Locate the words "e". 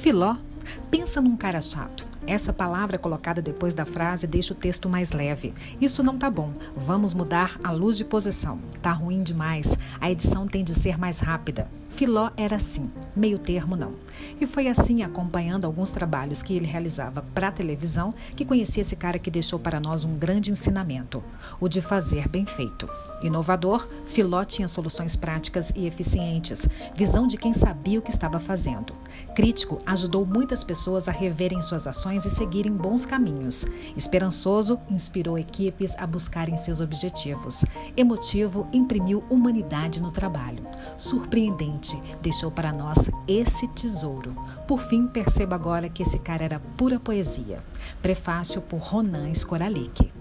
14.38-14.46, 25.74-25.86, 32.14-32.30